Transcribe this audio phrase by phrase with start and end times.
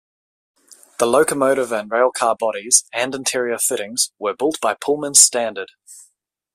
[0.97, 5.69] The locomotive and railcar bodies, and interior fittings, were built by Pullman-Standard.